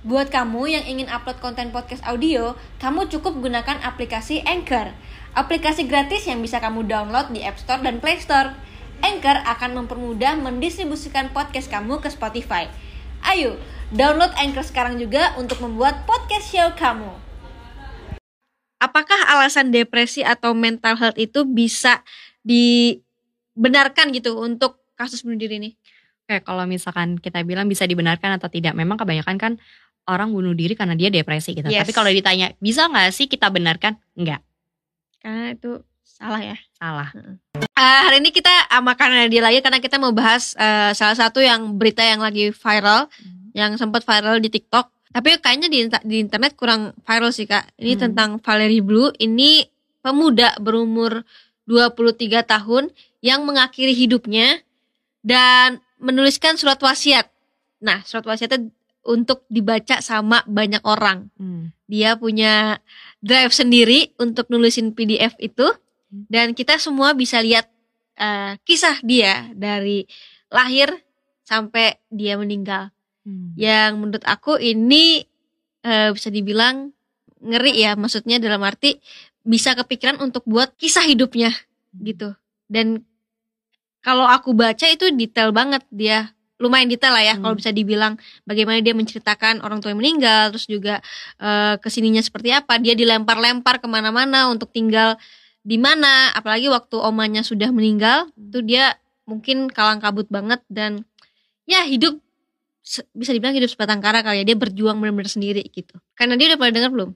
[0.00, 4.96] Buat kamu yang ingin upload konten podcast audio, kamu cukup gunakan aplikasi Anchor.
[5.36, 8.56] Aplikasi gratis yang bisa kamu download di App Store dan Play Store.
[9.04, 12.72] Anchor akan mempermudah mendistribusikan podcast kamu ke Spotify.
[13.28, 13.60] Ayo,
[13.92, 17.12] download Anchor sekarang juga untuk membuat podcast show kamu.
[18.80, 22.00] Apakah alasan depresi atau mental health itu bisa
[22.40, 25.70] dibenarkan gitu untuk kasus bunuh diri ini?
[26.24, 29.52] Oke, kalau misalkan kita bilang bisa dibenarkan atau tidak, memang kebanyakan kan
[30.06, 31.66] orang bunuh diri karena dia depresi gitu.
[31.66, 31.82] Yes.
[31.82, 33.98] Tapi kalau ditanya bisa nggak sih kita benarkan?
[34.14, 34.40] Enggak,
[35.18, 36.56] Karena itu salah ya.
[36.76, 37.08] salah.
[37.54, 41.40] Eh, hari ini kita uh, makan dia lagi karena kita mau bahas eh, salah satu
[41.40, 43.08] yang berita yang lagi viral,
[43.52, 44.88] yang sempat viral di TikTok.
[45.10, 47.66] Tapi kayaknya di, di internet kurang viral sih kak.
[47.76, 48.02] Ini Hmm.
[48.10, 49.10] tentang Valerie Blue.
[49.16, 49.66] Ini
[50.00, 51.26] pemuda berumur
[51.66, 52.88] 23 tahun
[53.20, 54.62] yang mengakhiri hidupnya
[55.20, 57.28] dan menuliskan surat wasiat.
[57.80, 58.72] Nah, surat wasiatnya
[59.04, 61.32] untuk dibaca sama banyak orang.
[61.40, 61.72] Hmm.
[61.88, 62.78] Dia punya
[63.24, 65.66] drive sendiri untuk nulisin PDF itu
[66.10, 67.70] dan kita semua bisa lihat
[68.18, 70.04] eh, kisah dia dari
[70.50, 70.90] lahir
[71.46, 72.90] sampai dia meninggal.
[73.24, 73.54] Hmm.
[73.56, 75.24] Yang menurut aku ini
[75.86, 76.92] eh, bisa dibilang
[77.40, 79.00] ngeri ya, maksudnya dalam arti
[79.40, 81.50] bisa kepikiran untuk buat kisah hidupnya
[81.96, 82.36] gitu.
[82.68, 83.02] Dan
[84.04, 87.42] kalau aku baca itu detail banget dia lumayan detail lah ya Hmm.
[87.42, 91.00] kalau bisa dibilang bagaimana dia menceritakan orang tua yang meninggal terus juga
[91.40, 95.16] eh, ke sininya seperti apa dia dilempar-lempar ke mana-mana untuk tinggal
[95.64, 101.04] di mana apalagi waktu omanya sudah meninggal itu dia mungkin kalang kabut banget dan
[101.64, 102.20] ya hidup
[103.14, 105.94] bisa dibilang hidup sebatang kara kali ya dia berjuang benar-benar sendiri gitu.
[106.18, 107.10] Karena dia udah pernah dengar belum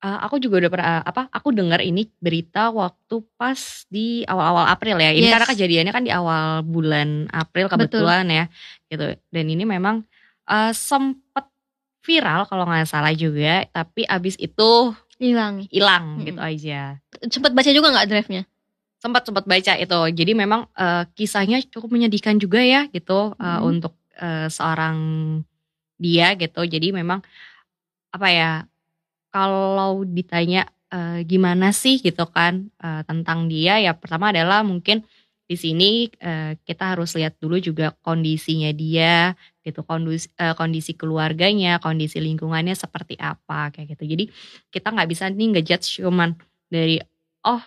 [0.00, 1.28] Uh, aku juga udah pernah apa?
[1.28, 5.12] Aku dengar ini berita waktu pas di awal-awal April ya.
[5.12, 5.32] Ini Yes.
[5.36, 8.44] karena kejadiannya kan di awal bulan April kebetulan ya,
[8.88, 9.12] gitu.
[9.28, 10.00] Dan ini memang
[10.48, 11.44] uh, sempet
[12.00, 13.68] viral kalau nggak salah juga.
[13.68, 16.26] Tapi abis itu hilang hilang Mm-mm.
[16.32, 16.96] gitu aja.
[17.28, 18.48] sempat baca juga nggak drive-nya
[18.96, 20.00] Sempat sempat baca itu.
[20.16, 23.68] Jadi memang uh, kisahnya cukup menyedihkan juga ya gitu uh, Mm.
[23.68, 24.96] untuk uh, seorang
[26.00, 26.64] dia gitu.
[26.64, 27.20] Jadi memang
[28.16, 28.64] apa ya?
[29.30, 35.06] Kalau ditanya eh, gimana sih gitu kan eh, tentang dia ya pertama adalah mungkin
[35.50, 39.34] di sini eh, kita harus lihat dulu juga kondisinya dia
[39.66, 44.14] gitu kondisi eh, kondisi keluarganya kondisi lingkungannya seperti apa kayak gitu.
[44.14, 44.24] Jadi
[44.70, 46.38] kita nggak bisa nih ngejudge cuman
[46.70, 47.02] dari
[47.42, 47.58] oh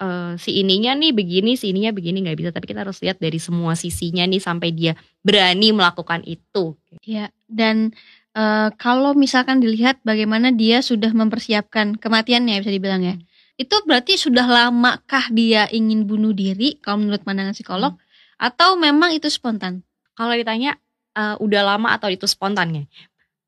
[0.00, 2.48] eh, si ininya nih begini si ininya begini nggak bisa.
[2.48, 6.80] Tapi kita harus lihat dari semua sisinya nih sampai dia berani melakukan itu.
[7.04, 7.92] Ya, dan
[8.34, 13.16] eh, kalau misalkan dilihat bagaimana dia sudah mempersiapkan kematiannya bisa dibilang ya.
[13.58, 17.98] Itu berarti sudah lamakah dia ingin bunuh diri kalau menurut pandangan psikolog
[18.38, 19.82] atau memang itu spontan?
[20.14, 20.78] Kalau ditanya
[21.18, 22.86] eh, udah lama atau itu spontannya,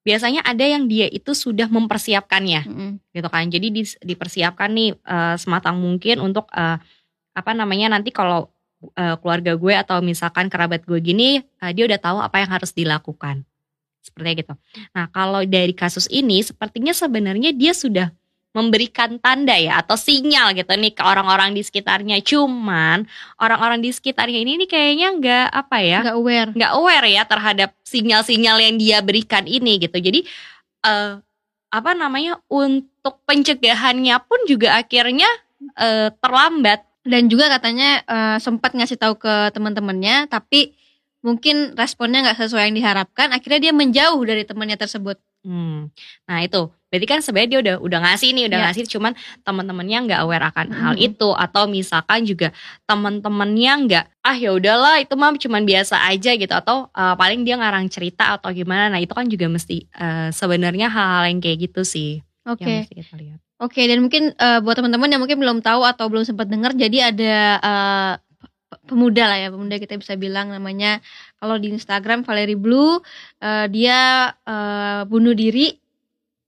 [0.03, 2.91] biasanya ada yang dia itu sudah mempersiapkannya, Mm-mm.
[3.15, 3.47] gitu kan.
[3.47, 6.79] Jadi dis- dipersiapkan nih eh, sematang mungkin untuk eh,
[7.31, 8.51] apa namanya nanti kalau
[8.99, 12.75] eh, keluarga gue atau misalkan kerabat gue gini, eh, dia udah tahu apa yang harus
[12.75, 13.47] dilakukan,
[14.01, 14.55] seperti gitu.
[14.97, 18.09] Nah kalau dari kasus ini, sepertinya sebenarnya dia sudah
[18.51, 22.19] memberikan tanda ya atau sinyal gitu nih ke orang-orang di sekitarnya.
[22.27, 23.07] Cuman
[23.39, 26.01] orang-orang di sekitarnya ini nih kayaknya nggak apa ya?
[26.03, 26.51] Nggak aware.
[26.59, 29.99] nggak aware ya terhadap sinyal-sinyal yang dia berikan ini gitu.
[30.03, 30.27] Jadi
[30.83, 31.15] eh
[31.71, 35.31] apa namanya untuk pencegahannya pun juga akhirnya
[35.79, 36.83] eh, terlambat.
[37.01, 40.75] Dan juga katanya eh, sempat ngasih tahu ke teman-temannya, tapi
[41.21, 43.31] mungkin responnya nggak sesuai yang diharapkan.
[43.31, 45.17] Akhirnya dia menjauh dari temannya tersebut.
[45.41, 45.89] Hmm.
[46.29, 48.65] Nah itu berarti kan sebenarnya dia udah udah ngasih nih udah Ya.
[48.69, 51.07] ngasih cuman teman-temannya nggak aware akan hal Mhm.
[51.07, 52.51] itu atau misalkan juga
[52.85, 57.57] teman-temannya nggak ah ya udahlah itu mah cuman biasa aja gitu atau eh, paling dia
[57.57, 61.87] ngarang cerita atau gimana nah itu kan juga mesti eh, sebenarnya hal-hal yang kayak gitu
[61.87, 62.67] sih Oke.
[62.67, 66.09] yang mesti kita lihat Oke, dan mungkin eh, buat teman-teman yang mungkin belum tahu atau
[66.09, 68.17] belum sempat dengar, jadi ada pe-
[68.87, 71.03] pemuda lah ya, pemuda kita bisa bilang namanya.
[71.43, 73.03] Kalau di Instagram Valerie Blue,
[73.43, 75.75] eh, dia eh, bunuh diri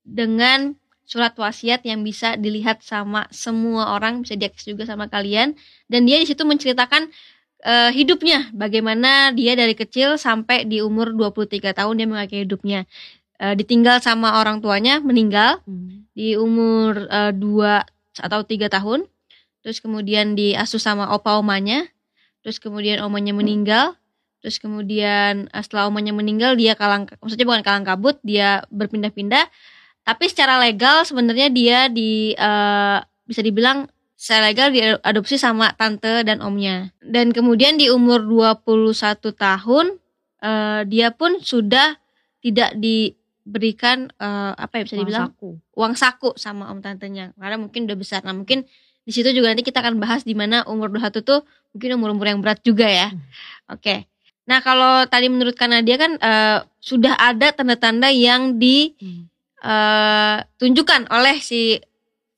[0.03, 0.75] dengan
[1.07, 5.53] surat wasiat yang bisa dilihat sama semua orang, bisa diakses juga sama kalian,
[5.91, 7.11] dan dia di situ menceritakan
[7.63, 12.89] eh, hidupnya, bagaimana dia dari kecil sampai di umur 23 tahun dia mengakhiri hidupnya.
[13.43, 15.61] Eh, ditinggal sama orang tuanya, meninggal
[16.15, 17.83] di umur eh, dua
[18.15, 19.11] atau tiga tahun.
[19.63, 21.92] Terus kemudian diasuh sama opa omanya
[22.43, 23.97] terus kemudian omanya meninggal
[24.43, 29.47] terus kemudian eh, setelah omanya meninggal dia kalang maksudnya bukan kalang kabut dia berpindah-pindah
[30.03, 33.87] tapi secara legal sebenarnya dia di eh, bisa dibilang
[34.19, 39.87] secara legal diadopsi sama tante dan omnya dan kemudian di umur 21 tahun
[40.43, 42.03] eh, dia pun sudah
[42.43, 45.51] tidak diberikan uh, apa ya bisa Uang dibilang saku.
[45.79, 48.21] uang saku sama om tantenya karena mungkin udah besar.
[48.27, 48.67] Nah, mungkin
[49.03, 51.43] di situ juga nanti kita akan bahas di mana umur 21 tuh
[51.75, 53.11] mungkin umur-umur yang berat juga ya.
[53.11, 53.21] Hmm.
[53.75, 54.07] Oke.
[54.43, 59.27] Nah, kalau tadi menurut Kanadia kan eh, sudah ada tanda-tanda yang Hmm.
[60.59, 61.79] ditunjukkan oleh si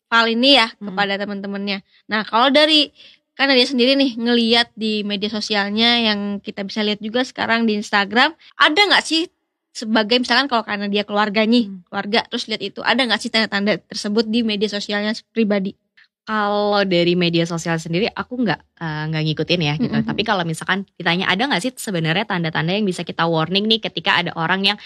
[0.08, 0.92] Val ini ya Hmm.
[0.92, 1.80] kepada teman-temannya.
[2.08, 2.92] Nah, kalau dari
[3.34, 8.30] Kanadia sendiri nih ngeliat di media sosialnya yang kita bisa lihat juga sekarang di Instagram,
[8.54, 9.26] ada nggak sih
[9.74, 11.82] sebagai misalkan kalau karena dia keluarga nih, Hmm.
[11.90, 15.74] keluarga terus lihat itu ada nggak sih tanda-tanda tersebut di media sosialnya pribadi?
[16.24, 19.92] Kalau dari media sosial sendiri aku nggak eh, nggak ngikutin ya gitu.
[19.92, 20.08] Mm-mm.
[20.08, 24.24] Tapi kalau misalkan ditanya ada nggak sih sebenarnya tanda-tanda yang bisa kita warning nih ketika
[24.24, 24.78] ada orang yang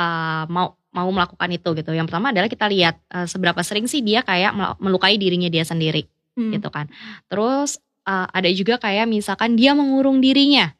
[0.00, 1.92] eh, mau mau melakukan itu gitu.
[1.92, 5.68] Yang pertama adalah kita lihat eh, seberapa sering sih dia kayak mel- melukai dirinya dia
[5.68, 6.52] sendiri Hmm.
[6.52, 6.88] gitu kan.
[7.28, 7.76] Terus
[8.08, 10.72] eh, ada juga kayak misalkan dia mengurung dirinya.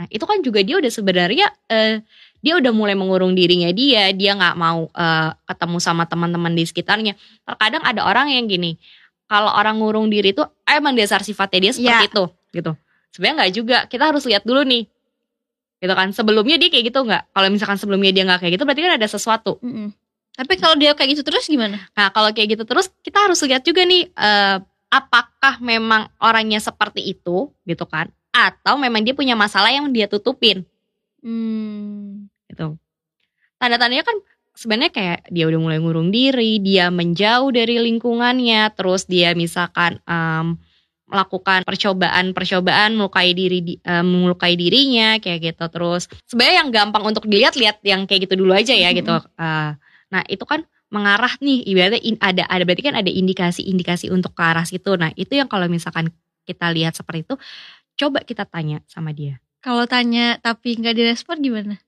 [0.00, 2.00] Nah itu kan juga dia udah sebenarnya eh,
[2.40, 4.08] dia udah mulai mengurung dirinya dia.
[4.16, 7.12] Dia nggak mau eh, ketemu sama teman-teman di sekitarnya.
[7.44, 8.80] Terkadang ada orang yang gini
[9.30, 12.10] kalau orang ngurung diri itu emang dasar sifatnya dia seperti Ya.
[12.10, 12.72] itu gitu.
[13.14, 13.78] Sebenarnya nggak juga.
[13.86, 14.90] Kita harus lihat dulu nih.
[15.78, 16.10] Gitu kan.
[16.10, 17.30] Sebelumnya dia kayak gitu nggak?
[17.30, 19.62] Kalau misalkan sebelumnya dia nggak kayak gitu berarti kan ada sesuatu.
[19.62, 19.94] Mm-mm.
[20.34, 21.78] Tapi kalau dia kayak gitu terus gimana?
[21.94, 24.56] Nah, kalau kayak gitu terus kita harus lihat juga nih eh,
[24.90, 30.66] apakah memang orangnya seperti itu gitu kan atau memang dia punya masalah yang dia tutupin
[31.20, 32.26] Hmm.
[32.48, 32.74] gitu.
[33.60, 34.16] Tanda-tandanya kan
[34.60, 40.60] sebenarnya kayak dia udah mulai ngurung diri, dia menjauh dari lingkungannya, terus dia misalkan em,
[41.08, 45.64] melakukan percobaan-percobaan melukai diri di- em, melukai dirinya kayak gitu.
[45.72, 49.16] Terus sebenarnya yang gampang untuk dilihat lihat yang kayak gitu dulu aja ya gitu.
[49.40, 49.70] Eh,
[50.12, 50.62] nah itu kan
[50.92, 54.92] mengarah nih ibaratnya in- ada ada berarti kan ada indikasi-indikasi untuk ke arah situ.
[55.00, 56.12] Nah itu yang kalau misalkan
[56.44, 57.34] kita lihat seperti itu
[57.96, 59.38] coba kita tanya sama dia.
[59.60, 61.78] Kalau tanya tapi nggak direspon gimana?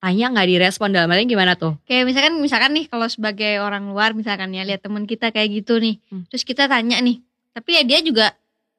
[0.00, 4.16] Tanya nggak direspon dalam artinya gimana tuh Kayak misalkan misalkan nih kalau sebagai orang luar
[4.16, 6.00] misalkan ya lihat teman kita kayak gitu nih.
[6.08, 6.24] Hmm.
[6.32, 7.20] Terus kita tanya nih.
[7.52, 8.32] Tapi ya dia juga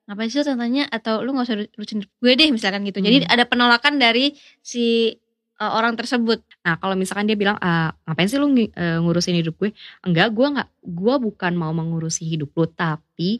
[0.09, 2.99] ngapain sih tanya atau lu nggak usah urusin gue deh misalkan gitu.
[2.99, 3.33] Jadi Hmm.
[3.37, 4.33] ada penolakan dari
[4.65, 5.13] si
[5.61, 6.41] uh, orang tersebut.
[6.65, 9.69] Nah kalau misalkan dia bilang ah, ngapain sih lu eh, ngurusin hidup gue?
[10.01, 13.37] Enggak, gue nggak, gue bukan mau mengurusi hidup lu, tapi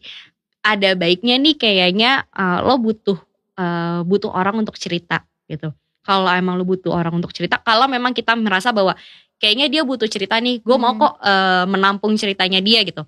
[0.62, 3.18] ada baiknya nih kayaknya eh, lo butuh
[3.58, 5.74] eh, butuh orang untuk cerita gitu.
[6.02, 8.94] Kalau emang lo butuh orang untuk cerita, kalau memang kita merasa bahwa
[9.38, 11.00] kayaknya dia butuh cerita nih, gue mau Hmm.
[11.02, 13.06] kok eh, menampung ceritanya dia gitu.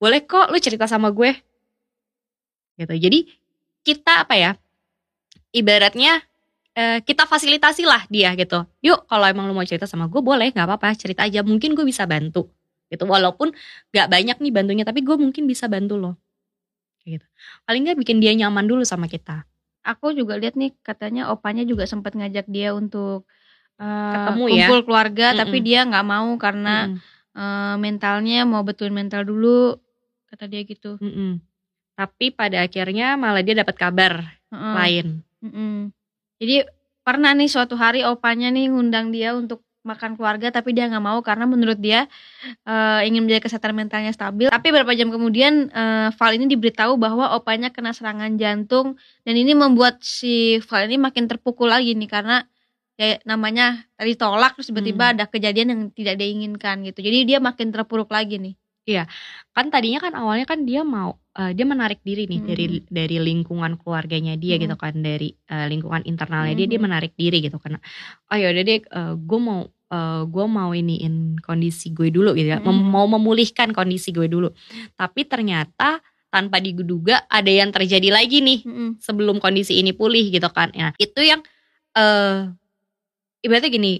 [0.00, 1.32] Boleh kok lu cerita sama gue,
[2.76, 2.94] gitu.
[2.96, 3.18] Jadi
[3.84, 4.52] kita apa ya?
[5.54, 6.20] Ibaratnya
[6.76, 8.64] eh, kita fasilitasi lah dia gitu.
[8.84, 11.40] Yuk kalau emang lu mau cerita sama gue boleh nggak apa-apa cerita aja.
[11.40, 12.52] Mungkin gue bisa bantu
[12.92, 13.04] gitu.
[13.08, 13.52] Walaupun
[13.94, 16.12] nggak banyak nih bantunya tapi gue mungkin bisa bantu lo.
[17.02, 17.26] Kayak gitu.
[17.64, 19.48] Paling nggak bikin dia nyaman dulu sama kita.
[19.86, 23.22] Aku juga lihat nih katanya opanya juga sempat ngajak dia untuk
[23.78, 24.66] uh, Ketemu ya.
[24.66, 25.66] kumpul keluarga tapi Mm-mm.
[25.66, 26.98] dia nggak mau karena Mm-mm,
[27.38, 29.78] uh, mentalnya mau betulin mental dulu
[30.26, 30.98] kata dia gitu.
[30.98, 31.38] mm-mm.
[31.96, 34.12] Tapi pada akhirnya malah dia dapat kabar
[34.52, 34.74] Heeh.
[34.74, 35.06] lain.
[35.42, 35.94] Mm-mm.
[36.36, 36.66] Jadi
[37.06, 41.22] pernah nih suatu hari opanya nih ngundang dia untuk makan keluarga tapi dia nggak mau
[41.22, 42.10] karena menurut dia
[42.66, 44.50] eh, ingin menjaga kesehatan mentalnya stabil.
[44.50, 49.54] Tapi beberapa jam kemudian eh, Val ini diberitahu bahwa opanya kena serangan jantung dan ini
[49.54, 52.36] membuat si Val ini makin terpukul lagi nih karena
[52.98, 55.14] ya namanya tadi tolak terus tiba-tiba Hmm.
[55.14, 56.98] ada kejadian yang tidak diinginkan gitu.
[57.04, 58.54] Jadi dia makin terpuruk lagi nih.
[59.56, 62.50] Kan tadinya kan awalnya kan dia mau eh, dia menarik diri nih Mm-mm.
[62.50, 64.64] dari dari lingkungan keluarganya dia Mm-mm.
[64.68, 66.86] gitu kan dari eh, lingkungan internalnya dia dia Mm-mm.
[66.86, 67.78] menarik diri gitu karena
[68.32, 68.78] oh ya udah deh
[69.16, 69.60] gue mau
[70.26, 72.58] gue mau iniin kondisi gue dulu gitu ya.
[72.58, 72.90] Mm-mm.
[72.90, 74.50] mau memulihkan kondisi gue dulu.
[74.98, 78.90] Tapi ternyata tanpa diduga ada yang terjadi lagi nih Mm-mm.
[78.98, 80.74] sebelum kondisi ini pulih gitu kan.
[80.74, 81.40] Ya itu yang
[81.96, 82.50] eh
[83.46, 83.92] ibaratnya gini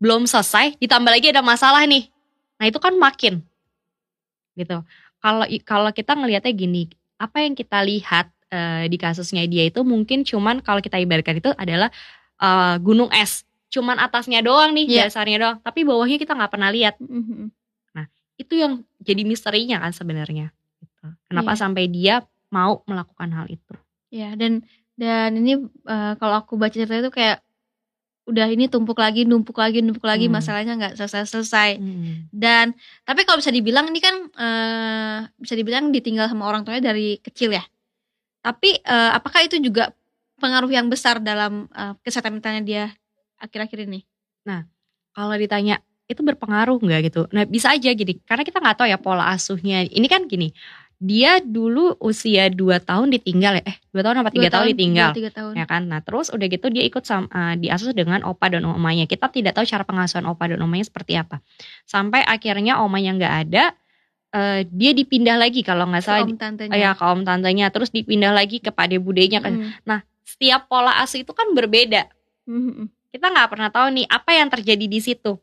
[0.00, 2.12] belum selesai ditambah lagi ada masalah nih.
[2.60, 3.40] Nah itu kan makin
[4.56, 4.84] gitu.
[5.20, 10.24] Kalau kalau kita ngelihatnya gini apa yang kita lihat eh, di kasusnya dia itu mungkin
[10.24, 11.88] cuman kalau kita ibaratkan itu adalah
[12.40, 15.02] eh, gunung es cuman atasnya doang nih Iya.
[15.06, 17.48] dasarnya doang tapi bawahnya kita nggak pernah lihat Mm-mm.
[18.36, 20.48] itu yang jadi misterinya kan sebenarnya
[20.80, 21.06] gitu.
[21.28, 21.60] kenapa Iya.
[21.60, 22.14] sampai dia
[22.48, 23.74] mau melakukan hal itu
[24.10, 25.54] Ya dan dan ini
[25.86, 27.44] eh, kalau aku baca cerita itu kayak
[28.26, 30.34] udah ini tumpuk lagi, numpuk lagi, numpuk lagi Hmm.
[30.34, 31.78] masalahnya nggak selesai-selesai.
[32.30, 37.18] Dan tapi kalau bisa dibilang ini kan eh, bisa dibilang ditinggal sama orang tuanya dari
[37.18, 37.62] kecil ya.
[38.40, 39.94] Tapi eh, apakah itu juga
[40.38, 42.84] pengaruh yang besar dalam eh, kesehatan mentalnya dia
[43.40, 44.04] akhir-akhir ini?
[45.10, 48.98] kalau ditanya itu berpengaruh nggak gitu nah bisa aja gini karena kita nggak tahu ya
[48.98, 50.50] pola asuhnya ini kan gini
[51.00, 53.72] dia dulu usia 2 tahun ditinggal ya.
[53.72, 55.10] Eh, 2 tahun apa 3 Dua tahun, ditinggal.
[55.10, 55.52] dua, tiga tahun.
[55.56, 55.88] Ya kan?
[55.88, 59.08] Nah, terus udah gitu dia ikut sama eh, diasuh dengan opa dan omanya.
[59.08, 61.40] Kita tidak tahu cara pengasuhan opa dan omanya seperti apa.
[61.88, 63.64] Sampai akhirnya omanya nggak ada,
[64.36, 66.76] eh, dia dipindah lagi kalau nggak Ke salah om tantenya.
[66.76, 69.72] ya ke om tantenya, terus dipindah lagi ke pade budenya kan.
[69.72, 72.12] Mm, Setiap pola asuh itu kan berbeda.
[72.44, 72.86] mm, mm, mm.
[73.10, 75.34] Kita nggak pernah tahu nih apa yang terjadi di situ.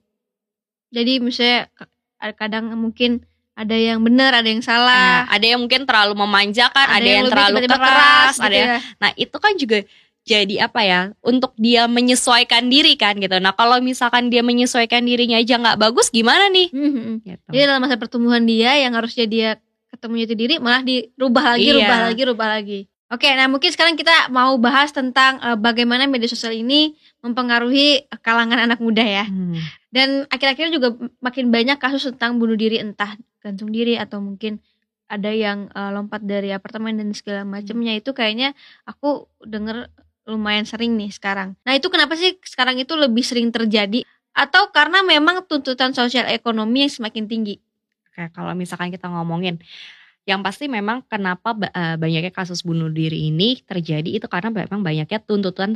[0.88, 1.68] Jadi misalnya
[2.40, 3.22] kadang mungkin
[3.58, 5.26] ada yang benar, ada yang Nah, salah.
[5.28, 8.80] ada yang mungkin terlalu memanjakan, ada, yang, lebih terlalu tiba-tiba keras, gitu ada yang ya.
[9.02, 9.78] Nah itu kan juga
[10.28, 13.36] jadi apa ya untuk dia menyesuaikan diri kan gitu.
[13.42, 16.68] Nah kalau misalkan dia menyesuaikan dirinya aja nggak bagus gimana nih?
[16.72, 17.18] Mm, mm, mm.
[17.26, 17.48] Gitu.
[17.52, 19.50] Jadi dalam masa pertumbuhan dia yang harusnya dia
[19.90, 21.76] ketemu jati diri malah dirubah lagi, Iya.
[21.82, 22.80] rubah lagi, rubah lagi.
[23.08, 26.92] Oke, nah mungkin sekarang kita mau bahas tentang eh, bagaimana media sosial ini
[27.24, 29.24] mempengaruhi kalangan anak muda ya.
[29.24, 29.56] Hmm.
[29.88, 30.92] Dan akhir-akhir juga
[31.24, 34.60] makin banyak kasus tentang bunuh diri entah gantung diri atau mungkin
[35.08, 38.52] ada yang eh, lompat dari apartemen dan segala macamnya itu kayaknya
[38.84, 39.88] aku denger
[40.28, 41.56] lumayan sering nih sekarang.
[41.64, 44.04] Nah itu kenapa sih sekarang itu lebih sering terjadi?
[44.36, 47.56] Atau karena memang tuntutan sosial ekonomi yang semakin tinggi?
[48.12, 49.64] Oke, kalau misalkan kita ngomongin
[50.28, 55.24] yang pasti memang kenapa eh, banyaknya kasus bunuh diri ini terjadi itu karena memang banyaknya
[55.24, 55.72] tuntutan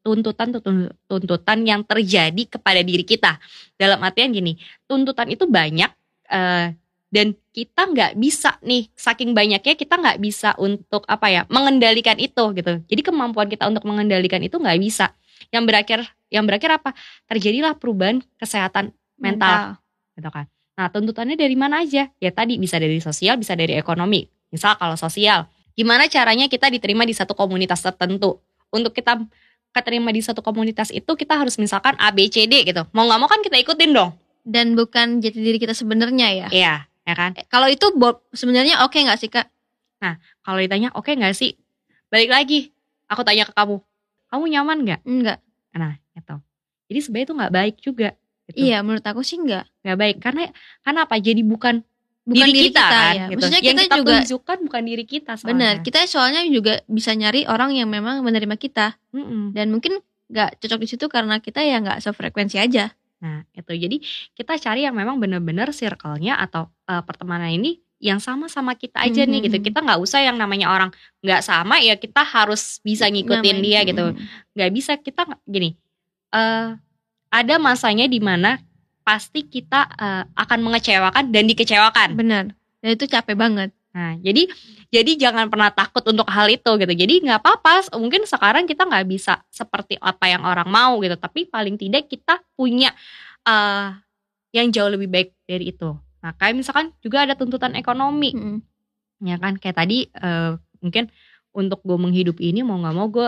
[0.00, 3.36] tuntutan tutun- tuntutan yang terjadi kepada diri kita.
[3.76, 4.56] Dalam artian gini,
[4.88, 5.92] tuntutan itu banyak
[6.32, 6.72] eh,
[7.10, 12.56] dan kita nggak bisa nih saking banyaknya kita nggak bisa untuk apa ya mengendalikan itu
[12.56, 12.80] gitu.
[12.86, 15.12] Jadi kemampuan kita untuk mengendalikan itu nggak bisa.
[15.52, 16.00] Yang berakhir
[16.32, 16.96] yang berakhir apa?
[17.28, 19.76] Terjadilah perubahan kesehatan mental
[20.16, 20.48] gitu kan.
[20.80, 22.08] Nah, tuntutannya dari mana aja?
[22.08, 24.24] Ya tadi bisa dari sosial, bisa dari ekonomi.
[24.48, 25.44] Misal kalau sosial,
[25.76, 28.40] gimana caranya kita diterima di satu komunitas tertentu?
[28.72, 29.20] Untuk kita
[29.76, 32.88] keterima di satu komunitas itu kita harus misalkan A, B, C, D gitu.
[32.96, 34.16] Mau nggak mau kan kita ikutin dong.
[34.40, 36.48] Dan bukan jati diri kita sebenarnya ya.
[36.48, 37.36] Iya, ya kan?
[37.36, 37.84] Eh, Kalau itu
[38.32, 39.52] sebenarnya oke nggak sih kak?
[40.40, 41.60] Kalau ditanya oke nggak sih?
[42.08, 42.72] Balik lagi,
[43.04, 43.84] aku tanya ke kamu,
[44.32, 45.00] kamu nyaman nggak?
[45.04, 45.38] Enggak.
[45.76, 46.40] Nah, gitu.
[46.88, 48.08] Jadi sebenarnya itu nggak baik juga.
[48.48, 48.56] Gitu.
[48.64, 49.69] Iya menurut aku sih enggak.
[49.80, 50.42] Nggak baik karena
[50.80, 51.16] karena apa?
[51.16, 51.80] Jadi bukan,
[52.20, 53.14] Bukan diri, kita, kan.
[53.16, 53.24] ya.
[53.26, 53.36] Gitu.
[53.40, 55.32] Maksudnya Yang kita kita juga tunjukkan bukan diri kita.
[55.34, 55.40] benar.
[55.40, 55.70] soalnya.
[55.82, 59.56] Kita soalnya juga bisa nyari orang yang memang menerima kita Mm-mm.
[59.56, 59.98] dan mungkin
[60.30, 62.92] nggak cocok di situ karena kita ya nggak sefrekuensi aja.
[63.20, 63.96] Nah, itu jadi
[64.32, 69.44] kita cari yang memang benar-benar circle-nya atau eh, pertemanan ini yang sama-sama kita aja nih
[69.44, 69.60] gitu.
[69.60, 70.88] Kita nggak usah yang namanya orang
[71.20, 73.64] nggak sama ya kita harus bisa ngikutin Namain.
[73.64, 74.04] dia gitu.
[74.12, 74.24] Mm.
[74.54, 75.74] Nggak bisa kita gini.
[76.30, 76.68] eh
[77.30, 78.62] ada masanya di mana
[79.10, 82.14] pasti kita eh, akan mengecewakan dan dikecewakan.
[82.14, 82.54] Benar.
[82.78, 83.74] Dan itu capek banget.
[83.90, 84.46] Nah, jadi
[84.86, 86.94] jadi jangan pernah takut untuk hal itu gitu.
[86.94, 87.90] Jadi nggak apa-apa.
[87.98, 91.18] Mungkin sekarang kita nggak bisa seperti apa yang orang mau gitu.
[91.18, 92.94] Tapi paling tidak kita punya
[93.42, 93.98] eh
[94.54, 95.90] yang jauh lebih baik dari itu.
[96.22, 98.58] Nah, kayak misalkan juga ada tuntutan ekonomi, Mm-mm.
[99.26, 99.58] ya kan?
[99.58, 101.10] Kayak tadi eh, mungkin
[101.50, 103.26] untuk gue menghidupi ini mau nggak mau gue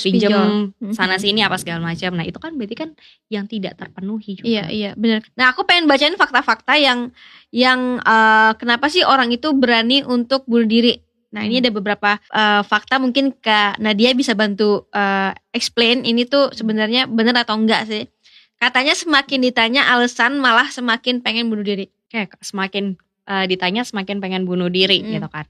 [0.00, 0.96] pinjem pinjol.
[0.96, 2.16] sana sini apa segala macam.
[2.16, 2.90] Nah, itu kan berarti kan
[3.28, 4.48] yang tidak terpenuhi juga.
[4.48, 5.20] Iya iya benar.
[5.36, 7.12] Nah aku pengen bacain fakta-fakta yang
[7.52, 10.96] yang eh, kenapa sih orang itu berani untuk bunuh diri.
[11.30, 11.68] Nah ini Hmm.
[11.68, 17.44] ada beberapa eh, fakta mungkin Kak Nadia bisa bantu eh, explain ini tuh sebenarnya benar
[17.44, 18.08] atau enggak sih.
[18.56, 21.88] Katanya semakin ditanya alasan malah semakin pengen bunuh diri.
[22.10, 22.98] kayak semakin
[23.30, 25.14] eh, ditanya semakin pengen bunuh diri Mm-mm.
[25.14, 25.46] gitu kan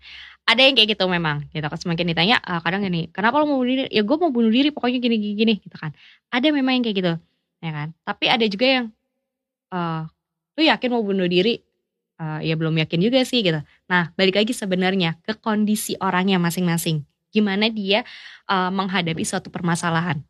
[0.47, 1.79] ada yang kayak gitu memang gitu kan.
[1.79, 3.85] Semakin ditanya eh, kadang gini kenapa lo mau bunuh diri?
[3.93, 5.95] Ya gue mau bunuh diri pokoknya gini gini gini gitu kan.
[6.33, 7.13] Ada memang yang kayak gitu
[7.61, 7.89] ya kan.
[8.07, 8.87] Tapi ada juga yang
[9.71, 10.03] eh
[10.59, 11.61] lu yakin mau bunuh diri?
[12.21, 13.61] Eh, ya belum yakin juga sih gitu.
[13.89, 17.07] Nah balik lagi sebenarnya ke kondisi orangnya masing-masing.
[17.31, 18.03] Gimana dia
[18.51, 20.21] eh, menghadapi suatu permasalahan.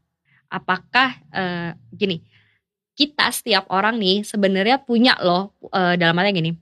[0.51, 2.23] Apakah eh, gini
[3.01, 6.53] kita setiap orang nih sebenarnya punya loh eh, dalam artinya gini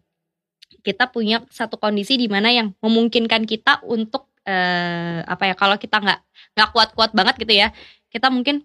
[0.81, 5.99] kita punya satu kondisi di mana yang memungkinkan kita untuk eh, apa ya kalau kita
[5.99, 6.21] nggak
[6.55, 7.69] nggak kuat-kuat banget gitu ya
[8.09, 8.65] kita mungkin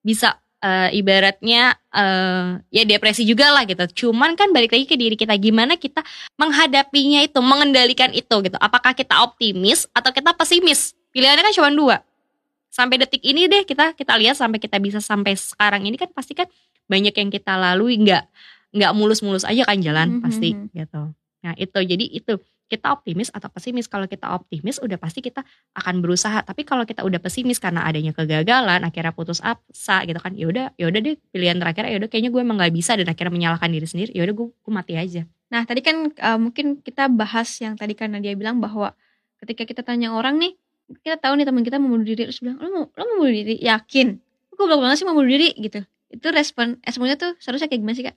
[0.00, 4.08] bisa eh, ibaratnya eh, ya depresi juga lah gitu.
[4.08, 6.04] Cuman kan balik lagi ke diri kita gimana kita
[6.36, 8.56] menghadapinya itu mengendalikan itu gitu.
[8.58, 10.92] Apakah kita optimis atau kita pesimis?
[11.12, 11.96] Pilihannya kan cuma dua.
[12.70, 16.38] Sampai detik ini deh kita kita lihat sampai kita bisa sampai sekarang ini kan pasti
[16.38, 16.46] kan
[16.86, 18.24] banyak yang kita lalui nggak
[18.70, 20.22] nggak mulus-mulus aja kan jalan Mhm.
[20.22, 21.02] pasti gitu
[21.44, 21.78] nah itu.
[21.80, 22.36] Jadi itu.
[22.70, 23.90] Kita optimis atau pesimis?
[23.90, 25.42] Kalau kita optimis udah pasti kita
[25.74, 26.38] akan berusaha.
[26.46, 30.66] Tapi kalau kita udah pesimis karena adanya kegagalan akhirnya putus asa gitu kan ya udah
[30.78, 33.74] ya udah deh pilihan terakhir ya udah kayaknya gue emang nggak bisa dan akhirnya menyalahkan
[33.74, 35.26] diri sendiri ya udah gue, gue mati aja.
[35.50, 38.94] Nah tadi kan eh, mungkin kita bahas yang tadi kan Nadia bilang bahwa
[39.42, 40.54] ketika kita tanya orang nih
[41.02, 43.34] kita tahu nih teman kita mau bunuh diri terus bilang lo mau lo mau bunuh
[43.34, 43.58] diri?
[43.58, 44.14] Yakin.
[44.54, 45.82] Gue belum banget sih mau bunuh diri gitu.
[46.06, 48.16] Itu respon responnya tuh seharusnya kayak gimana sih kak?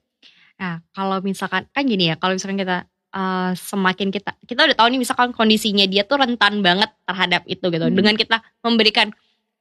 [0.62, 4.88] Nah, kalau misalkan kan gini ya, kalau misalkan kita eh, semakin kita kita udah tahu
[4.90, 7.86] nih misalkan kondisinya dia tuh rentan banget terhadap itu gitu.
[7.86, 7.94] Hmm.
[7.94, 9.14] Dengan kita memberikan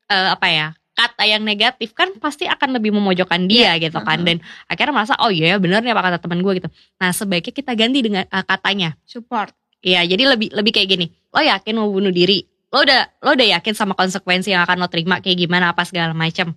[0.10, 4.28] eh, apa ya kata yang negatif kan pasti akan lebih memojokkan dia gitu kan uh-huh.
[4.30, 4.38] dan
[4.70, 6.70] akhirnya merasa oh iya ya bener nih apa kata teman gue gitu.
[7.02, 8.94] Nah sebaiknya kita ganti dengan eh, katanya.
[9.06, 9.58] Support.
[9.82, 11.06] Iya jadi lebih lebih kayak gini.
[11.34, 12.46] Lo yakin mau bunuh diri?
[12.70, 16.14] Lo udah lo udah yakin sama konsekuensi yang akan lo terima kayak gimana apa segala
[16.14, 16.54] macam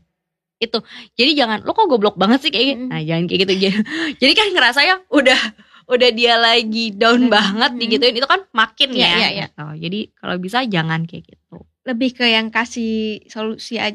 [0.57, 0.81] itu
[1.21, 2.85] jadi jangan lo kok goblok banget sih kayak gitu.
[2.89, 3.55] Nah jangan kayak gitu
[4.25, 5.41] jadi kan ngerasa ya udah
[5.87, 7.33] udah dia lagi down Mm.
[7.33, 7.79] banget Mm.
[7.79, 9.47] digituin itu kan makin Iya, ya iya, iya.
[9.47, 9.65] gitu.
[9.81, 13.95] jadi kalau bisa jangan kayak gitu Lebih ke yang kasih solusi aja.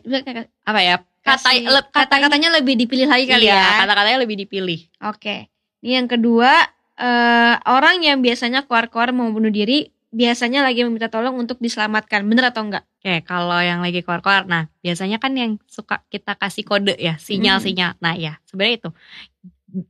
[0.63, 3.71] Apa ya kata le- katanya kata-katanya lebih dipilih lagi kali iya, ya.
[3.83, 5.51] kata-katanya lebih dipilih Oke.
[5.81, 11.35] Ini yang kedua, eh, orang yang biasanya keluar-keluar mau bunuh diri, biasanya lagi meminta tolong
[11.35, 12.23] untuk diselamatkan.
[12.23, 12.87] Bener atau enggak?
[13.01, 17.97] Oke, kalau yang lagi keluar-keluar, nah biasanya kan yang suka kita kasih kode ya, sinyal-sinyal.
[17.97, 18.89] Nah ya, sebenarnya itu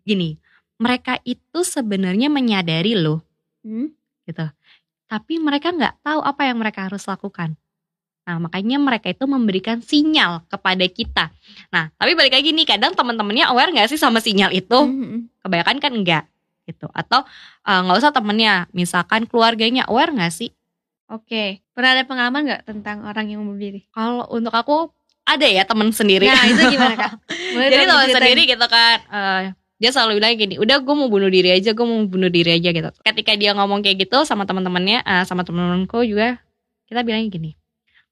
[0.01, 0.39] gini,
[0.81, 3.21] mereka itu sebenarnya menyadari loh,
[3.61, 3.93] Hmm?
[4.25, 4.49] gitu.
[5.05, 7.53] Tapi mereka nggak tahu apa yang mereka harus lakukan.
[8.25, 11.29] Nah, makanya mereka itu memberikan sinyal kepada kita.
[11.69, 14.77] Nah, tapi balik lagi nih, kadang teman-temannya aware nggak sih sama sinyal itu?
[14.77, 15.41] Mhm.
[15.41, 16.23] Kebanyakan kan enggak,
[16.65, 16.87] gitu.
[16.93, 17.25] Atau
[17.65, 20.49] eh, nggak usah temennya, misalkan keluarganya aware nggak sih?
[21.11, 21.59] Oke.
[21.75, 23.83] Pernah ada pengalaman nggak tentang orang yang bunuh diri?
[23.91, 24.89] Kalau untuk aku
[25.27, 26.25] ada ya temen sendiri.
[26.31, 27.11] Nah, itu gimana kak?
[27.53, 29.41] Boleh Jadi teman sendiri gitu kan eh,
[29.81, 32.69] Dia selalu bilang gini Udah gue mau bunuh diri aja Gue mau bunuh diri aja
[32.69, 36.37] gitu Ketika dia ngomong kayak gitu Sama teman-temannya eh, Sama teman-temanku juga
[36.85, 37.51] Kita bilangnya gini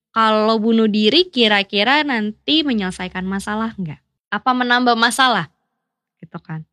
[0.09, 4.01] Kalau bunuh diri kira-kira nanti menyelesaikan masalah nggak?
[4.33, 5.53] Apa menambah masalah?
[6.17, 6.65] Gitu kan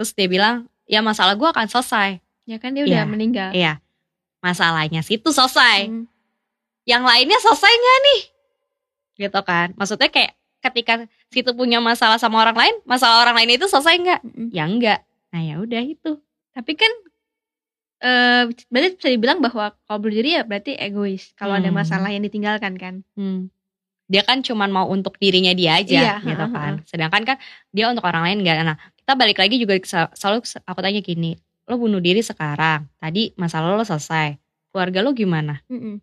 [0.00, 2.16] Terus dia bilang Ya masalah gue akan selesai
[2.48, 3.06] Ya kan dia udah Iya.
[3.06, 3.50] meninggal.
[3.52, 3.84] Iya
[4.40, 6.08] Masalahnya situ selesai Hmm.
[6.88, 8.20] Yang lainnya selesai nggak nih?
[9.20, 13.66] Gitu kan Maksudnya kayak Ketika situ punya masalah sama orang lain Masalah orang lain itu
[13.66, 14.20] selesai nggak?
[14.22, 14.48] Mm-mm.
[14.50, 16.16] ya enggak nah ya udah itu
[16.50, 16.92] Tapi kan
[17.98, 21.34] eh berarti bisa dibilang bahwa kalau bunuh diri ya berarti egois.
[21.34, 21.76] Kalau ada Hmm.
[21.76, 22.94] masalah yang ditinggalkan kan.
[23.14, 23.50] hmm.
[24.08, 27.36] dia kan cuman mau untuk dirinya dia aja Iya, gitu ha, kan sedangkan kan
[27.68, 31.36] dia untuk orang lain enggak nah kita balik lagi juga sel- selalu aku tanya gini
[31.68, 34.40] lo bunuh diri sekarang tadi masalah lo selesai
[34.72, 36.00] keluarga lo gimana Mm-mm.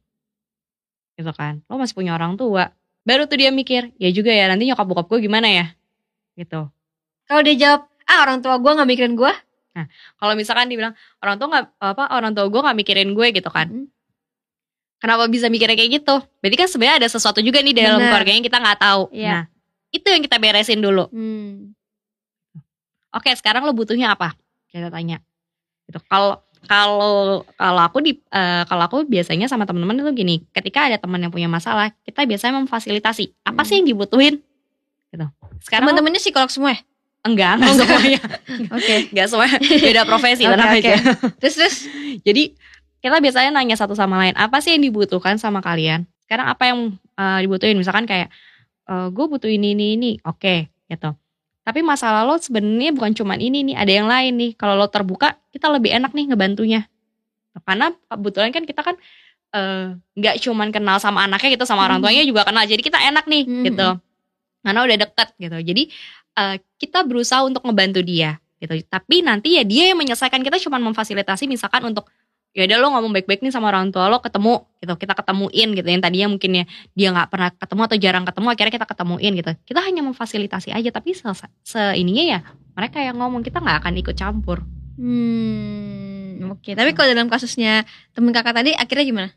[1.18, 2.70] gitu kan lo masih punya orang tua
[3.06, 5.66] baru tuh dia mikir ya juga ya nanti nyokap bokap gue gimana ya
[6.36, 6.68] gitu
[7.26, 9.34] Kalau dia jawab, ah orang tua gue nggak mikirin gue.
[10.16, 13.68] kalau misalkan dibilang orang tua nggak apa orang tua gue nggak mikirin gue gitu kan
[13.70, 13.88] Mm.
[14.96, 16.16] Kenapa bisa mikirnya kayak gitu?
[16.40, 18.10] Berarti kan sebenarnya ada sesuatu juga nih dalam Benar.
[18.16, 19.04] keluarganya yang kita nggak tahu.
[19.12, 19.28] Iya.
[19.30, 19.44] Nah,
[19.92, 21.06] itu yang kita beresin dulu.
[21.12, 21.76] Hmm.
[23.12, 24.34] Oke, sekarang lo butuhnya apa?
[24.72, 25.20] Kita tanya.
[25.86, 26.00] Gitu.
[26.10, 30.98] Kalau kalau kalau aku di eh, kalau aku biasanya sama teman-teman itu gini, ketika ada
[30.98, 33.32] teman yang punya masalah, kita biasanya memfasilitasi.
[33.42, 33.68] Apa Hmm.
[33.68, 34.36] sih yang dibutuhin?
[35.10, 35.26] Gitu.
[35.64, 36.80] Sekarang Teman-temannya psikolog semua ya?
[37.26, 37.88] enggak, enggak Oh, enggak.
[37.90, 38.22] semuanya.
[38.70, 38.96] Oke.
[39.10, 39.58] enggak semuanya.
[39.62, 40.80] Beda profesi Oke, tenang oke.
[40.82, 40.94] aja.
[41.40, 41.76] Terus terus.
[42.22, 42.44] Jadi
[43.02, 46.06] kita biasanya nanya satu sama lain, apa sih yang dibutuhkan sama kalian?
[46.22, 46.80] Sekarang apa yang
[47.16, 47.78] eh, dibutuhin?
[47.78, 48.30] Misalkan kayak,
[48.86, 50.12] gue butuh ini, ini, ini.
[50.22, 51.18] Oke, gitu.
[51.66, 54.52] Tapi masalah lo sebenarnya bukan cuman ini nih, ada yang lain nih.
[54.54, 56.82] Kalau lo terbuka, kita lebih enak nih ngebantunya.
[57.66, 58.96] Karena kebetulan kan kita kan
[59.56, 62.68] eh, nggak cuman kenal sama anaknya gitu, sama orang tuanya juga kenal.
[62.68, 63.64] Jadi kita enak nih, Mhm.
[63.72, 63.88] gitu.
[64.62, 65.58] Karena udah deket gitu.
[65.64, 65.84] Jadi
[66.36, 68.76] eh, kita berusaha untuk ngebantu dia gitu.
[68.86, 72.12] Tapi nanti ya dia yang menyelesaikan kita cuma memfasilitasi misalkan untuk
[72.56, 75.88] ya udah lo ngomong baik-baik nih sama orang tua lo ketemu gitu kita ketemuin gitu
[75.92, 76.64] yang tadinya mungkin ya
[76.96, 80.90] dia nggak pernah ketemu atau jarang ketemu akhirnya kita ketemuin gitu kita hanya memfasilitasi aja
[80.96, 81.28] tapi se,
[81.68, 82.40] se ininya ya
[82.74, 84.64] mereka yang ngomong kita nggak akan ikut campur
[84.96, 86.56] Hmm.
[86.56, 86.72] Oke.
[86.72, 87.84] Tapi kalau dalam kasusnya
[88.16, 89.30] temen kakak tadi, akhirnya gimana?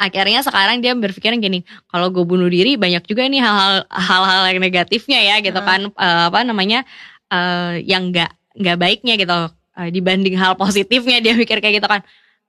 [0.00, 1.60] akhirnya sekarang dia berpikiran gini
[1.92, 5.68] kalau gue bunuh diri banyak juga nih hal-hal hal-hal yang negatifnya ya gitu Hmm.
[5.68, 6.88] kan Eh, apa namanya
[7.28, 12.00] eh, yang nggak nggak baiknya gitu Eh, dibanding hal positifnya dia mikir kayak gitu kan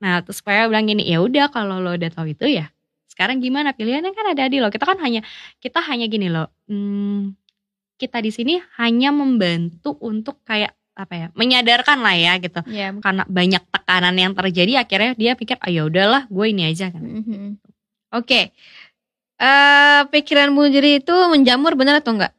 [0.02, 2.74] nah terus supaya bilang gini ya udah kalau lo udah tahu itu ya
[3.08, 5.22] sekarang gimana pilihannya kan ada di lo kita kan hanya
[5.62, 7.38] kita hanya gini loh hmm,
[7.96, 12.92] kita di sini hanya membantu untuk kayak apa ya menyadarkan lah ya gitu Ya.
[12.98, 17.00] karena banyak tekanan yang terjadi akhirnya dia pikir ah ya udahlah gue ini aja kan
[17.00, 17.62] Mhm.
[18.12, 18.52] Oke.
[19.42, 22.36] Eh pikiran bunuh diri itu menjamur benar atau enggak?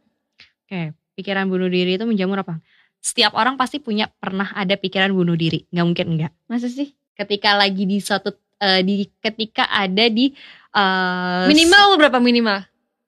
[0.68, 2.60] Oke, pikiran bunuh diri itu menjamur apa?
[3.00, 6.32] Setiap orang pasti punya pernah ada pikiran bunuh diri, nggak mungkin enggak.
[6.46, 6.94] Masa sih?
[7.22, 10.34] Ketika lagi di suatu eh, di ketika ada di
[10.70, 12.58] eh, Minimal umur berapa minimal?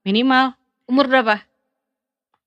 [0.02, 1.40] minimal Umur berapa?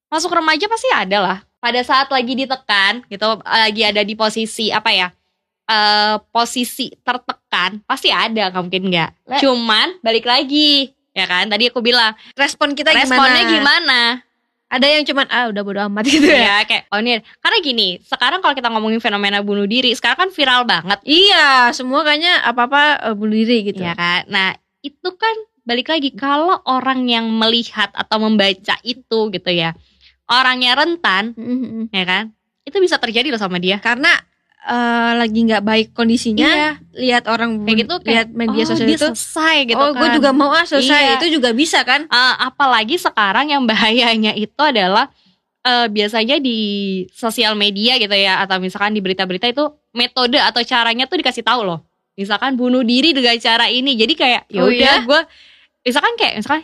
[0.08, 1.38] masuk remaja pasti ada lah.
[1.58, 5.10] Pada saat lagi ditekan gitu, lagi ada di posisi apa ya?
[5.68, 9.12] eh posisi tertekan pasti ada, nggak mungkin enggak.
[9.28, 11.52] Le- Cuman balik lagi, ya kan?
[11.52, 13.52] Tadi aku bilang Respon kita responnya gimana?
[13.52, 14.00] gimana?
[14.68, 16.44] Ada yang cuman ah udah bodo amat gitu ya.
[16.44, 20.30] ya kayak oh ini karena gini sekarang kalau kita ngomongin fenomena bunuh diri sekarang kan
[20.30, 23.80] viral banget Iya, semua kayaknya apa-apa eh, bunuh diri gitu.
[23.80, 29.50] ya kan nah itu kan balik lagi kalau orang yang melihat atau membaca itu gitu
[29.50, 29.72] ya
[30.26, 31.92] orangnya rentan Mhm.
[31.92, 32.24] ya kan
[32.64, 34.12] itu bisa terjadi loh sama dia Karena
[34.68, 36.70] eh, lagi nggak baik kondisinya, Iya.
[36.94, 40.04] lihat orang kayak gitu kayak lihat media oh, sosial dia itu, selesai gitu oh gue
[40.04, 40.14] kan.
[40.14, 41.02] juga mau ah selesai.
[41.02, 41.14] Iya.
[41.18, 42.06] Itu juga bisa kan?
[42.06, 45.08] Eh, apalagi sekarang yang bahayanya itu adalah
[45.62, 46.58] eh, biasanya di
[47.10, 51.64] sosial media gitu ya atau misalkan di berita-berita itu metode atau caranya tuh dikasih tahu
[51.64, 51.80] loh
[52.14, 55.04] misalkan bunuh diri dengan cara ini jadi kayak ya Oh, udah iya?
[55.04, 55.22] gue
[55.84, 56.64] misalkan kayak misalkan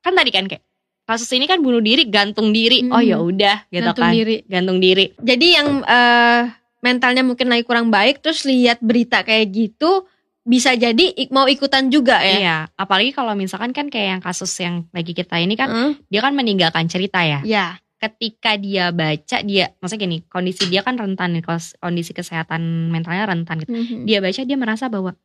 [0.00, 0.62] kan tadi kan kayak
[1.04, 3.04] kasus ini kan bunuh diri gantung diri oh Hmm.
[3.04, 4.36] ya udah gitu Gantung kan diri.
[4.44, 6.40] gantung diri Jadi yang eh,
[6.84, 10.04] mentalnya mungkin lagi kurang baik, terus lihat berita kayak gitu,
[10.42, 12.36] bisa jadi ik- mau ikutan juga ya.
[12.36, 15.92] iya apalagi kalau misalkan kan kayak yang kasus yang lagi kita ini kan Heeh.
[16.06, 17.80] dia kan meninggalkan cerita ya Ya.
[17.96, 23.56] ketika dia baca dia maksudnya gini kondisi dia kan rentan nih kondisi kesehatan mentalnya rentan
[23.58, 24.04] gitu Mhm.
[24.04, 25.16] dia baca dia merasa bahwa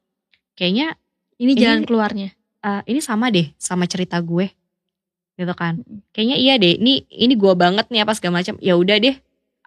[0.54, 0.96] kayaknya
[1.36, 2.28] Ini Ini- jalan keluarnya.
[2.62, 4.48] eh, ini sama deh sama cerita gue
[5.36, 6.00] gitu kan Mm.
[6.12, 9.16] kayaknya iya deh ini ini gue banget nih apa segala macam ya udah deh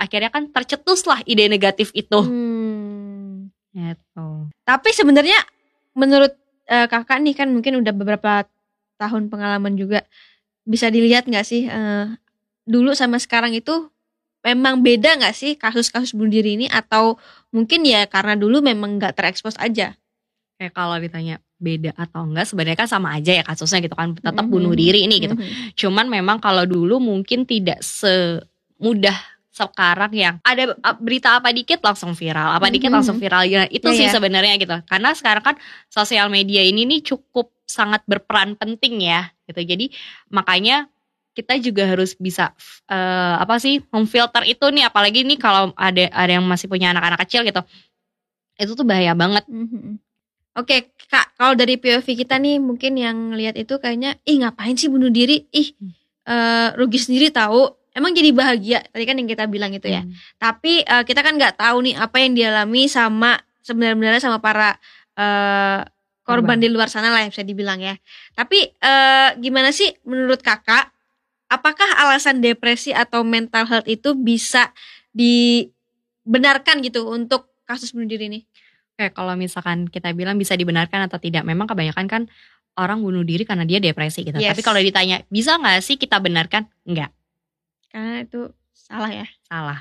[0.02, 3.48] akhirnya kan tercetus lah ide negatif itu Hmm.
[3.70, 5.38] gitu Tapi sebenarnya
[5.94, 6.34] menurut
[6.64, 8.46] eh, kakak nih kan mungkin udah beberapa
[8.96, 10.02] tahun pengalaman juga
[10.62, 12.06] bisa dilihat nggak sih eh,
[12.62, 13.90] dulu sama sekarang itu
[14.42, 17.14] memang beda nggak sih kasus-kasus bunuh diri ini atau
[17.50, 19.94] mungkin ya karena dulu memang nggak terekspos aja.
[20.52, 24.46] kayak kalau ditanya beda atau enggak sebenarnya kan sama aja ya kasusnya gitu kan tetap
[24.46, 24.50] Mhm.
[24.50, 25.74] bunuh diri ini gitu Mhm.
[25.74, 29.18] Cuman memang kalau dulu mungkin tidak semudah
[29.52, 32.96] sekarang yang ada berita apa dikit langsung viral, apa dikit Mhm.
[32.96, 33.44] langsung viral.
[33.44, 34.14] Ya, itu Iya, sih iya.
[34.16, 34.76] sebenarnya gitu.
[34.88, 35.56] Karena sekarang kan
[35.92, 39.60] sosial media ini nih cukup sangat berperan penting ya gitu.
[39.60, 39.92] Jadi
[40.32, 40.88] makanya
[41.32, 42.52] kita juga harus bisa
[42.88, 47.20] eh, apa sih memfilter itu nih apalagi nih kalau ada ada yang masih punya anak-anak
[47.28, 47.60] kecil gitu.
[48.56, 49.44] Itu tuh bahaya banget.
[49.48, 50.00] Mhm.
[50.52, 54.92] Oke kak, kalau dari POV kita nih mungkin yang lihat itu kayaknya, ih ngapain sih
[54.92, 55.48] bunuh diri?
[55.48, 55.92] Ih Hmm.
[56.28, 57.81] eh, rugi sendiri tahu.
[57.92, 58.80] Emang jadi bahagia.
[58.88, 60.02] Tadi kan yang kita bilang itu ya.
[60.02, 60.12] Hmm.
[60.40, 64.80] Tapi eh, kita kan nggak tahu nih apa yang dialami sama sebenarnya sama para
[65.16, 65.84] eh,
[66.22, 66.58] korban Korban.
[66.62, 67.94] di luar sana lah bisa dibilang ya.
[68.32, 70.88] Tapi eh, gimana sih menurut kakak?
[71.52, 74.72] Apakah alasan depresi atau mental health itu bisa
[75.12, 78.40] dibenarkan gitu untuk kasus bunuh diri ini?
[78.96, 82.22] Kayak kalau misalkan kita bilang bisa dibenarkan atau tidak, memang kebanyakan kan
[82.80, 84.40] orang bunuh diri karena dia depresi gitu.
[84.40, 84.56] Yes.
[84.56, 86.68] Tapi kalau ditanya bisa nggak sih kita benarkan?
[86.88, 87.12] Enggak,
[87.92, 89.26] Karena itu salah ya.
[89.44, 89.78] salah.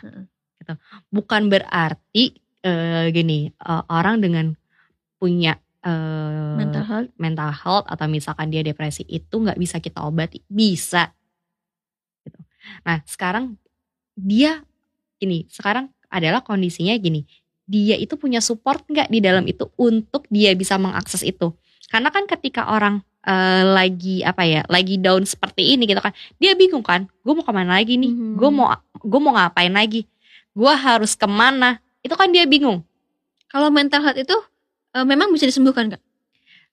[0.59, 0.73] Gitu.
[1.09, 4.51] Bukan berarti eh, gini eh, orang dengan
[5.15, 7.09] punya eh, Mental health.
[7.15, 11.15] mental health atau misalkan dia depresi itu nggak bisa kita obati, bisa.
[12.27, 12.39] Gitu.
[12.83, 13.55] Nah sekarang
[14.13, 14.61] dia
[15.23, 17.23] ini sekarang adalah kondisinya gini,
[17.63, 21.55] dia itu punya support nggak di dalam itu untuk dia bisa mengakses itu.
[21.87, 26.57] Karena kan ketika orang eh, lagi apa ya, lagi down seperti ini gitu kan, dia
[26.57, 28.35] bingung kan, gue mau ke mana lagi nih, Mhm.
[28.37, 28.67] gue mau
[29.01, 30.05] gue mau ngapain lagi,
[30.53, 32.81] gue harus ke mana, itu kan dia bingung.
[33.49, 34.37] Kalau mental health itu
[34.91, 36.01] eh, memang bisa disembuhkan kak?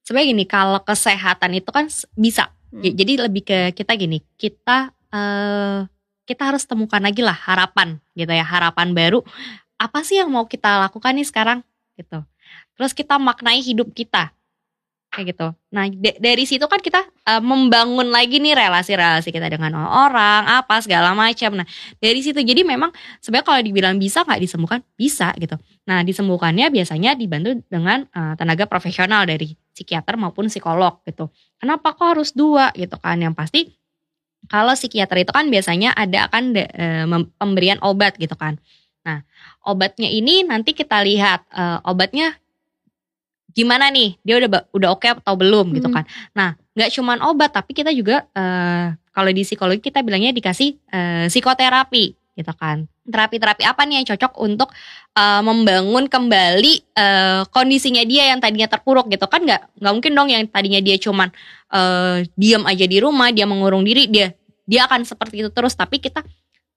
[0.02, 2.50] Sebenarnya gini, kalau kesehatan itu kan bisa.
[2.72, 2.82] Hmm.
[2.82, 5.84] Jadi lebih ke kita gini, kita eh
[6.28, 9.24] kita harus temukan lagi lah harapan gitu ya, harapan baru.
[9.80, 11.58] Apa sih yang mau kita lakukan nih sekarang
[11.96, 12.20] gitu.
[12.76, 14.32] Terus kita maknai hidup kita
[15.08, 15.48] kayak gitu.
[15.72, 20.78] Nah da- dari situ kan kita eh, membangun lagi nih relasi-relasi kita dengan orang apa
[20.84, 21.58] segala macam.
[21.58, 21.66] Nah
[21.98, 22.92] dari situ jadi memang
[23.24, 25.56] sebenarnya kalau dibilang bisa nggak disembuhkan bisa gitu.
[25.88, 31.32] Nah disembuhkannya biasanya dibantu dengan eh, tenaga profesional dari psikiater maupun psikolog gitu.
[31.56, 33.18] Kenapa kok harus dua gitu kan?
[33.18, 33.60] Yang pasti
[34.46, 37.04] kalau psikiater itu kan biasanya ada akan de- eh,
[37.40, 38.60] pemberian obat gitu kan.
[39.08, 39.24] Nah
[39.64, 42.36] obatnya ini nanti kita lihat eh, obatnya
[43.50, 46.02] gimana nih dia udah udah oke atau belum gitu Hmm.
[46.02, 46.04] kan.
[46.36, 51.26] Nah nggak cuman obat tapi kita juga eh, kalau di psikologi kita bilangnya dikasih eh,
[51.26, 52.04] psikoterapi
[52.38, 52.86] gitu kan.
[53.08, 54.70] Terapi-terapi apa nih yang cocok untuk
[55.12, 60.28] eh, membangun kembali eh, kondisinya dia yang tadinya terpuruk gitu kan nggak nggak mungkin dong
[60.30, 61.32] yang tadinya dia cuman
[61.72, 64.36] eh, diam aja di rumah dia mengurung diri dia
[64.68, 66.20] dia akan seperti itu terus tapi kita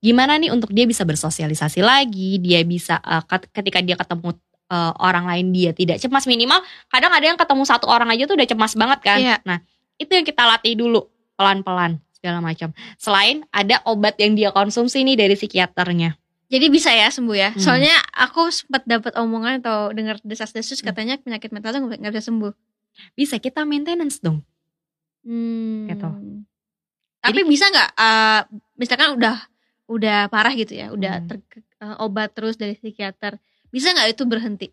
[0.02, 2.98] gimana nih untuk dia bisa bersosialisasi lagi dia bisa
[3.30, 4.34] ket- ketika dia ketemu
[4.72, 8.40] eh, orang lain dia tidak cemas minimal kadang ada yang ketemu satu orang aja tuh
[8.40, 9.36] udah cemas banget kan Iya.
[9.44, 9.60] nah
[9.96, 11.06] itu yang kita latih dulu
[11.36, 16.16] pelan-pelan segala macam selain ada obat yang dia konsumsi nih dari psikiaternya
[16.52, 17.50] Jadi bisa ya sembuh ya.
[17.56, 17.64] Hmm.
[17.64, 20.92] Soalnya aku sempat dapat omongan atau dengar desas-desus Hmm.
[20.92, 22.52] katanya penyakit mental tuh nggak bisa sembuh.
[23.16, 24.44] bisa kita maintenance dong
[25.24, 25.88] Hmm.
[25.88, 26.08] Gitu.
[27.22, 28.42] Tapi bisa nggak uh,
[28.76, 29.38] misalkan udah
[29.88, 31.28] udah parah gitu ya, udah Hmm.
[31.30, 31.38] ter,
[31.80, 33.38] uh, obat terus dari psikiater.
[33.72, 34.68] Bisa nggak itu berhenti?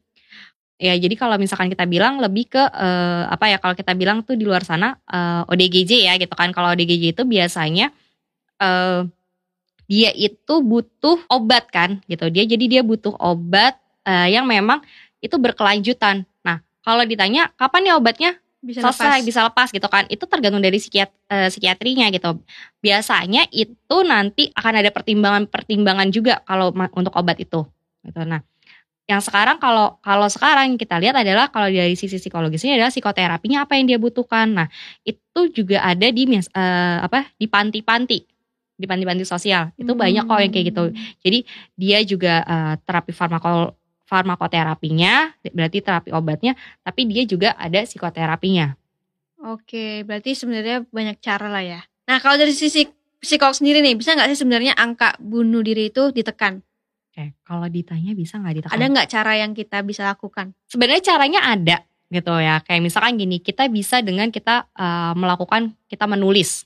[0.78, 3.58] Ya, jadi kalau misalkan kita bilang lebih ke eh, apa ya?
[3.58, 6.54] Kalau kita bilang tuh di luar sana eh, ODGJ ya gitu kan.
[6.54, 7.90] Kalau ODGJ itu biasanya
[8.62, 9.02] eh
[9.88, 12.30] dia itu butuh obat kan gitu.
[12.30, 13.74] Dia jadi dia butuh obat
[14.06, 14.82] eh, yang memang
[15.18, 16.22] itu berkelanjutan.
[16.46, 19.26] Nah, kalau ditanya kapan nih obatnya Bisa selesai lepas.
[19.26, 22.42] bisa lepas gitu kan itu tergantung dari psikiat eh, psikiatrinya gitu
[22.82, 27.62] biasanya itu nanti akan ada pertimbangan-pertimbangan juga kalau untuk obat itu
[28.02, 28.42] gitu nah
[29.08, 33.80] yang sekarang kalau kalau sekarang kita lihat adalah kalau dari sisi psikologisnya adalah psikoterapinya apa
[33.80, 34.68] yang dia butuhkan nah
[35.00, 38.18] itu juga ada di eh, apa di panti-panti
[38.78, 40.96] di panti-panti sosial itu banyak kok yang kayak gitu Hmm.
[41.24, 41.38] jadi
[41.72, 43.72] dia juga eh, terapi farmako
[44.04, 46.52] farmakoterapinya berarti terapi obatnya
[46.84, 48.76] tapi dia juga ada psikoterapinya
[49.38, 51.80] Oke, berarti sebenarnya banyak cara lah ya.
[52.10, 52.90] Nah, kalau dari sisi
[53.22, 56.58] psikolog sendiri nih, bisa nggak sih sebenarnya angka bunuh diri itu ditekan?
[57.18, 58.78] Oke, kalau ditanya bisa nggak ditekan?
[58.78, 60.54] Ada nggak cara yang kita bisa lakukan?
[60.70, 61.82] Sebenarnya caranya ada
[62.14, 62.62] gitu ya.
[62.62, 66.62] Kayak misalkan gini, kita bisa dengan kita eh, melakukan kita menulis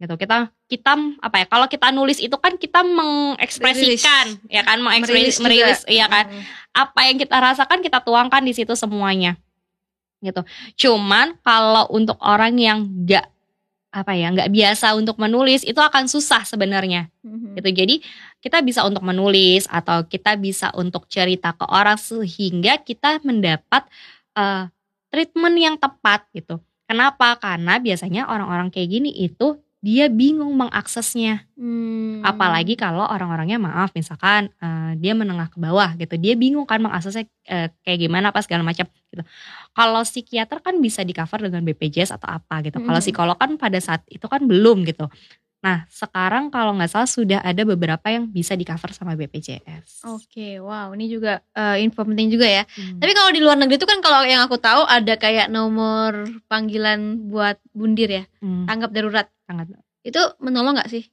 [0.00, 0.16] gitu.
[0.16, 1.46] Kita kita apa ya?
[1.46, 5.44] Kalau kita nulis itu kan kita mengekspresikan ya kan, Merilis mengekspresi juga.
[5.44, 6.24] merilis iya kan.
[6.24, 6.42] Hmm.
[6.72, 9.36] Apa yang kita rasakan kita tuangkan di situ semuanya.
[10.24, 10.40] Gitu.
[10.88, 13.28] Cuman kalau untuk orang yang nggak
[13.92, 17.12] apa ya, nggak biasa untuk menulis itu akan susah sebenarnya.
[17.22, 17.54] Mhm.
[17.60, 17.94] gitu jadi
[18.42, 23.86] kita bisa untuk menulis atau kita bisa untuk cerita ke orang sehingga kita mendapat
[24.34, 24.66] eh,
[25.12, 31.42] treatment yang tepat gitu kenapa karena biasanya orang-orang kayak gini itu dia bingung mengaksesnya.
[31.58, 32.22] Hmm.
[32.22, 36.14] apalagi kalau orang-orangnya maaf misalkan eh, dia menengah ke bawah gitu.
[36.18, 39.22] Dia bingung kan mengaksesnya eh, kayak gimana apa segala macam gitu.
[39.74, 42.78] Kalau psikiater kan bisa di cover dengan BPJS atau apa gitu.
[42.78, 43.04] Kalau Mhm.
[43.04, 45.10] psikolog kan pada saat itu kan belum gitu
[45.62, 50.58] nah sekarang kalau nggak salah sudah ada beberapa yang bisa di cover sama BPJS Oke,
[50.58, 52.66] wow, ini juga eh, info penting juga ya.
[52.68, 52.98] Hmm.
[52.98, 57.30] Tapi kalau di luar negeri itu kan kalau yang aku tahu ada kayak nomor panggilan
[57.30, 59.30] buat bundir ya, Hmm, tanggap darurat.
[59.42, 59.70] sangat
[60.02, 61.06] Itu menolong nggak sih?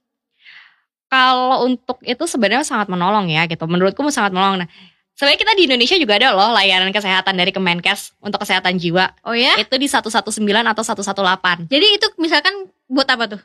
[1.06, 4.68] kalau untuk itu sebenarnya sangat menolong ya gitu menurutku sangat menolong nah
[5.14, 9.34] sebenarnya kita di Indonesia juga ada loh layanan kesehatan dari Kemenkes untuk kesehatan jiwa Oh
[9.34, 9.58] ya?
[9.58, 10.22] itu di 119
[10.64, 12.54] atau 118 Jadi itu misalkan
[12.86, 13.42] buat apa tuh?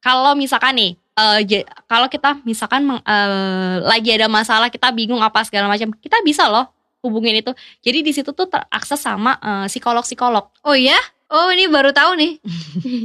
[0.00, 5.42] Kalau misalkan nih eh, j- kalau kita misalkan eh, lagi ada masalah kita bingung apa
[5.44, 6.68] segala macam kita bisa loh
[7.04, 7.52] hubungin itu
[7.84, 10.96] jadi di situ tuh terakses sama eh, psikolog-psikolog Oh ya?
[11.26, 12.38] Oh ini baru tahu nih.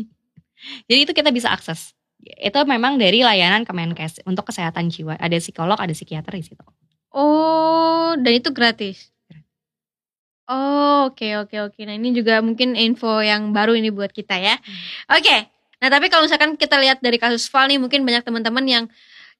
[0.89, 5.77] jadi itu kita bisa akses itu memang dari layanan Kemenkes untuk kesehatan jiwa ada psikolog
[5.81, 6.61] ada psikiater di situ
[7.11, 9.11] Oh, dan itu gratis.
[10.47, 11.79] Oh, oke oke oke.
[11.83, 14.55] Nah, ini juga mungkin info yang baru ini buat kita ya.
[15.11, 15.47] Oke.
[15.81, 18.85] Nah, tapi kalau misalkan kita lihat dari kasus Val nih, mungkin banyak teman-teman yang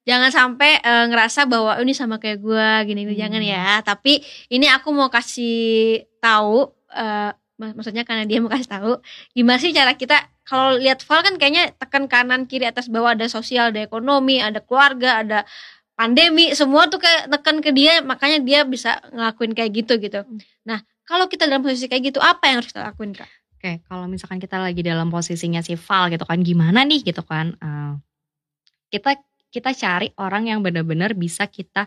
[0.07, 3.23] jangan sampai eh, ngerasa bahwa "Oh, ini sama kayak gua gini gini Hmm.
[3.29, 3.65] jangan ya.
[3.85, 4.13] Tapi
[4.49, 8.91] ini aku mau kasih tahu eh, mak- maksudnya karena dia mau kasih tahu
[9.37, 13.29] gimana sih cara kita kalau lihat Val kan kayaknya tekan kanan kiri atas bawah ada
[13.29, 15.39] sosial, ada ekonomi, ada keluarga, ada
[15.97, 20.19] pandemi semua tuh kayak tekan ke dia makanya dia bisa ngelakuin kayak gitu gitu.
[20.65, 23.29] Nah kalau kita dalam posisi kayak gitu apa yang harus kita lakuin kak?
[23.61, 27.53] Oke, kalau misalkan kita lagi dalam posisinya si Val gitu kan, gimana nih gitu kan?
[27.53, 27.93] eh,
[28.89, 29.21] kita
[29.53, 31.85] kita cari orang yang benar-benar bisa kita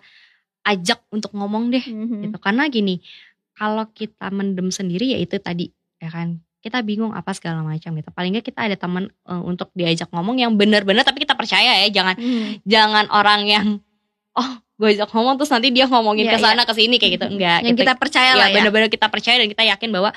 [0.63, 2.23] ajak untuk ngomong deh, Hmm.
[2.23, 2.39] gitu.
[2.39, 3.03] Karena gini,
[3.53, 5.67] kalau kita mendem sendiri ya itu tadi,
[5.99, 6.39] ya kan?
[6.63, 8.07] Kita bingung apa segala macam gitu.
[8.09, 11.89] Paling nggak kita ada teman eh, untuk diajak ngomong yang benar-benar, tapi kita percaya ya,
[11.91, 12.63] jangan Hmm.
[12.63, 13.67] jangan orang yang
[14.33, 17.27] oh gue ajak ngomong terus nanti dia ngomongin Iya, ke sana ke sini kayak gitu
[17.29, 18.63] enggak Yang kita percaya lah ya.
[18.63, 20.11] benar-benar kita percaya dan kita yakin bahwa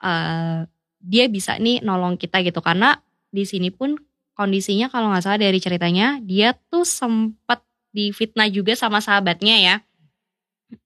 [0.00, 0.58] eh,
[1.02, 2.62] dia bisa nih nolong kita gitu.
[2.62, 2.96] Karena
[3.28, 3.98] di sini pun
[4.32, 7.60] kondisinya kalau nggak salah dari ceritanya dia tuh sempat
[7.92, 9.76] difitnah juga sama sahabatnya ya.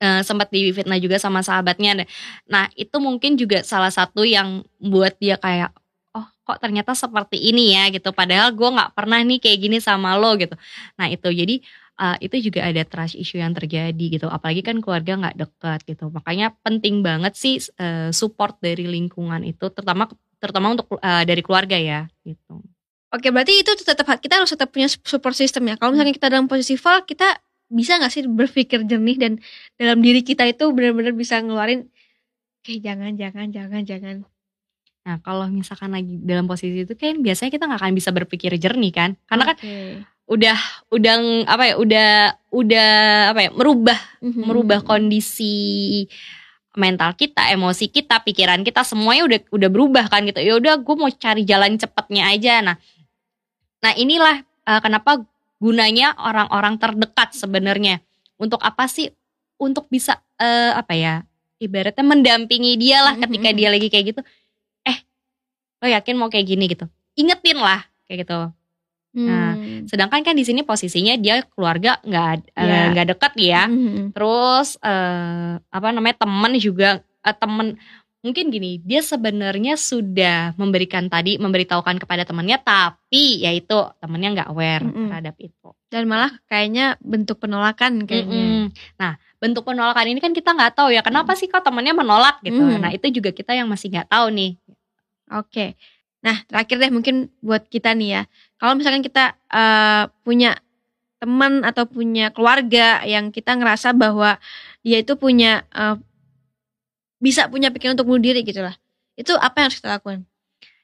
[0.03, 2.03] Eh, sempat difitnah juga sama sahabatnya.
[2.51, 5.71] Nah itu mungkin juga salah satu yang buat dia kayak
[6.17, 7.87] oh kok ternyata seperti ini ya?
[7.95, 8.11] gitu.
[8.11, 10.59] Padahal gue nggak pernah nih kayak gini sama lo gitu.
[10.99, 11.31] Nah itu.
[11.31, 11.63] Jadi
[12.01, 16.09] uh, itu juga ada trust issue yang terjadi gitu apalagi kan keluarga nggak dekat gitu
[16.13, 21.77] makanya penting banget sih uh, support dari lingkungan itu terutama terutama untuk uh, dari keluarga
[21.77, 22.63] ya gitu
[23.15, 25.79] Oke berarti itu tetap kita harus tetap punya support system ya.
[25.79, 29.33] Kalau misalnya kita dalam posisi Val kita bisa nggak sih berpikir jernih dan
[29.75, 31.91] dalam diri kita itu benar-benar bisa ngeluarin
[32.63, 34.17] kayak jangan jangan jangan jangan.
[35.07, 38.91] nah kalau misalkan lagi dalam posisi itu kan biasanya kita nggak akan bisa berpikir jernih
[38.91, 40.03] kan karena kan Oke.
[40.27, 40.59] Udah
[40.91, 41.15] udah
[41.47, 42.09] apa ya udah
[42.51, 42.91] udah
[43.31, 44.43] apa ya merubah Mhm.
[44.43, 46.07] merubah kondisi
[46.77, 50.45] mental kita, emosi kita, pikiran kita semuanya udah udah berubah kan gitu.
[50.45, 52.61] Ya udah gue mau cari jalan cepatnya aja.
[52.61, 52.77] Nah,
[53.81, 55.23] Nah inilah uh, kenapa
[55.63, 58.03] gunanya orang-orang terdekat sebenarnya.
[58.37, 59.09] Untuk apa sih?
[59.57, 61.25] Untuk bisa uh, apa ya?
[61.57, 64.21] Ibaratnya mendampingi dia lah ketika dia lagi kayak gitu.
[64.85, 64.99] Eh,
[65.81, 66.85] lo yakin mau kayak gini gitu?
[67.17, 68.39] Ingetin lah kayak gitu.
[69.17, 69.89] Nah, hmm.
[69.89, 72.93] sedangkan kan di sini posisinya dia keluarga nggak yeah.
[72.93, 73.63] nggak uh, dekat ya.
[73.65, 74.13] Mm-hmm.
[74.13, 77.81] Terus uh, apa namanya teman juga uh, temen
[78.27, 84.51] mungkin gini dia sebenarnya sudah memberikan tadi memberitahukan kepada temannya tapi ya itu temannya nggak
[84.51, 85.07] aware mm -hmm.
[85.07, 88.67] terhadap itu dan malah kayaknya bentuk penolakan kayaknya mm -hmm.
[88.99, 92.59] nah bentuk penolakan ini kan kita nggak tahu ya kenapa sih kok temannya menolak gitu
[92.59, 92.83] mm.
[92.83, 94.59] nah itu juga kita yang masih nggak tahu nih
[95.31, 95.69] oke okay.
[96.19, 98.23] nah terakhir deh mungkin buat kita nih ya
[98.57, 100.57] kalau misalkan kita uh, punya
[101.17, 104.37] teman atau punya keluarga yang kita ngerasa bahwa
[104.85, 105.97] dia itu punya uh,
[107.17, 108.77] bisa punya pikiran untuk bunuh diri gitu lah.
[109.17, 110.29] Itu apa yang harus kita lakukan?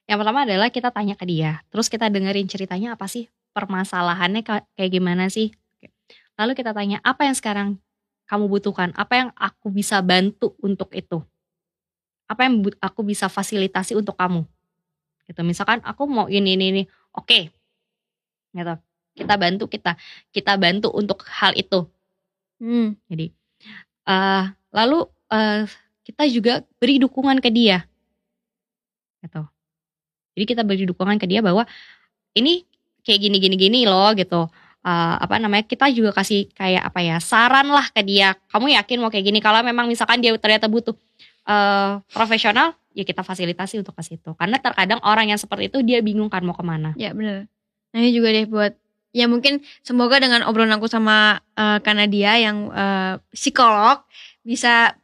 [0.09, 4.91] Yang pertama adalah kita tanya ke dia, terus kita dengerin ceritanya apa sih permasalahannya kayak
[4.91, 5.53] gimana sih.
[6.41, 7.69] Lalu kita tanya apa yang sekarang
[8.27, 11.21] kamu butuhkan, apa yang aku bisa bantu untuk itu,
[12.25, 14.43] apa yang aku bisa fasilitasi untuk kamu.
[15.29, 15.41] Gitu.
[15.45, 16.83] Misalkan aku mau ini ini ini,
[17.13, 17.62] oke.
[18.53, 18.75] Gitu.
[19.13, 19.93] Kita bantu kita,
[20.33, 21.85] kita bantu untuk hal itu.
[22.57, 22.97] Hmm.
[23.11, 23.29] Jadi,
[24.09, 25.69] uh, lalu uh,
[26.07, 27.85] kita juga beri dukungan ke dia.
[29.21, 29.43] Gitu.
[30.33, 31.69] Jadi kita beri dukungan ke dia bahwa
[32.33, 32.65] ini
[33.05, 34.49] kayak gini gini gini loh gitu.
[34.83, 38.99] Uh, apa namanya kita juga kasih kayak apa ya saran lah ke dia kamu yakin
[38.99, 40.99] mau kayak gini kalau memang misalkan dia ternyata butuh
[41.47, 46.03] uh, profesional ya kita fasilitasi untuk kasih itu karena terkadang orang yang seperti itu dia
[46.03, 47.47] bingung kan mau ke mana ya benar
[47.93, 48.73] nah ini juga deh buat
[49.13, 54.03] ya mungkin semoga dengan obrolan aku sama uh, Kanadia yang uh, psikolog
[54.43, 54.97] bisa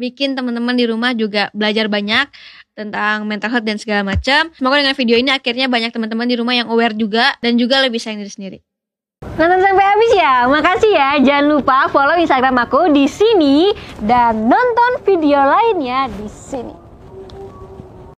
[0.00, 2.32] bikin teman-teman di rumah juga belajar banyak
[2.72, 4.48] tentang mental health dan segala macam.
[4.56, 8.00] Semoga dengan video ini akhirnya banyak teman-teman di rumah yang aware juga dan juga lebih
[8.00, 8.58] sayang diri sendiri.
[9.36, 11.10] Nonton sampai habis ya, makasih ya.
[11.20, 13.68] Jangan lupa follow Instagram aku di sini
[14.00, 16.79] dan nonton video lainnya di sini.